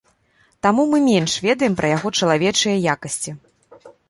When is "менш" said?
1.09-1.35